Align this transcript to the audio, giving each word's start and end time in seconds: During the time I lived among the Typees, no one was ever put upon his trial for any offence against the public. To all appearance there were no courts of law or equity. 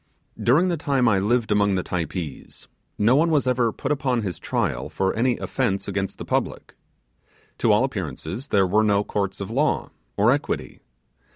During 0.41 0.69
the 0.69 0.77
time 0.77 1.07
I 1.07 1.19
lived 1.19 1.51
among 1.51 1.75
the 1.75 1.83
Typees, 1.83 2.67
no 2.97 3.15
one 3.15 3.29
was 3.29 3.45
ever 3.45 3.71
put 3.71 3.91
upon 3.91 4.23
his 4.23 4.39
trial 4.39 4.89
for 4.89 5.13
any 5.13 5.37
offence 5.37 5.87
against 5.87 6.17
the 6.17 6.25
public. 6.25 6.75
To 7.59 7.71
all 7.71 7.83
appearance 7.83 8.47
there 8.47 8.65
were 8.65 8.81
no 8.83 9.03
courts 9.03 9.39
of 9.41 9.51
law 9.51 9.91
or 10.17 10.31
equity. 10.31 10.79